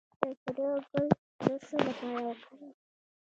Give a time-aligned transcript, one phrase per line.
[0.19, 1.07] د تره ګل
[1.41, 2.71] د څه لپاره وکاروم؟